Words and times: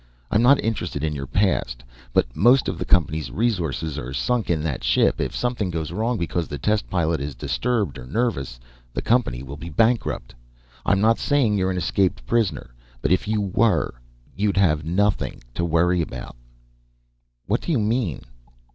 I'm 0.31 0.41
not 0.41 0.59
interested 0.63 1.03
in 1.03 1.13
your 1.13 1.27
past, 1.27 1.83
but 2.11 2.35
most 2.35 2.67
of 2.67 2.79
the 2.79 2.85
company's 2.85 3.29
resources 3.29 3.99
are 3.99 4.13
sunk 4.13 4.49
in 4.49 4.63
that 4.63 4.83
ship. 4.83 5.21
If 5.21 5.35
something 5.35 5.69
goes 5.69 5.91
wrong 5.91 6.17
because 6.17 6.47
the 6.47 6.57
test 6.57 6.89
pilot 6.89 7.21
is 7.21 7.35
disturbed 7.35 7.99
or 7.99 8.07
nervous, 8.07 8.59
the 8.95 9.03
company 9.03 9.43
will 9.43 9.57
be 9.57 9.69
bankrupt. 9.69 10.33
I'm 10.87 11.01
not 11.01 11.19
saying 11.19 11.55
you're 11.55 11.69
an 11.69 11.77
escaped 11.77 12.25
prisoner, 12.25 12.73
but 13.03 13.11
if 13.11 13.27
you 13.27 13.41
were, 13.41 13.93
you'd 14.35 14.57
have 14.57 14.83
nothing 14.83 15.39
to 15.53 15.63
worry 15.63 16.01
about." 16.01 16.35
"What 17.45 17.61
do 17.61 17.71
you 17.71 17.77
mean?" 17.79 18.23